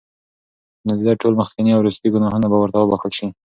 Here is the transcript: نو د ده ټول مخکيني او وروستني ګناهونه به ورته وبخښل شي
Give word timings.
نو 0.85 0.91
د 0.97 1.01
ده 1.07 1.13
ټول 1.21 1.33
مخکيني 1.41 1.71
او 1.73 1.79
وروستني 1.81 2.09
ګناهونه 2.13 2.47
به 2.51 2.57
ورته 2.59 2.77
وبخښل 2.79 3.11
شي 3.17 3.27